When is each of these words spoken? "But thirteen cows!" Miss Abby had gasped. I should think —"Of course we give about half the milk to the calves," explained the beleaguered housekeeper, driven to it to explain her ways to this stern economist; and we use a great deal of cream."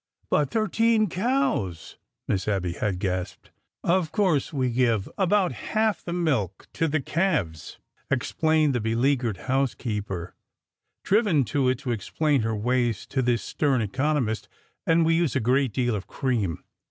"But 0.31 0.49
thirteen 0.49 1.09
cows!" 1.09 1.97
Miss 2.27 2.47
Abby 2.47 2.73
had 2.73 2.97
gasped. 2.97 3.49
I 3.49 3.49
should 3.49 3.83
think 3.83 3.97
—"Of 4.07 4.11
course 4.11 4.51
we 4.51 4.71
give 4.71 5.07
about 5.15 5.51
half 5.51 6.03
the 6.03 6.11
milk 6.11 6.67
to 6.73 6.87
the 6.87 6.99
calves," 6.99 7.77
explained 8.09 8.73
the 8.73 8.79
beleaguered 8.81 9.37
housekeeper, 9.45 10.33
driven 11.03 11.43
to 11.43 11.69
it 11.69 11.77
to 11.81 11.91
explain 11.91 12.41
her 12.41 12.55
ways 12.55 13.05
to 13.05 13.21
this 13.21 13.43
stern 13.43 13.79
economist; 13.83 14.47
and 14.87 15.05
we 15.05 15.13
use 15.13 15.35
a 15.35 15.39
great 15.39 15.71
deal 15.71 15.93
of 15.93 16.07
cream." 16.07 16.63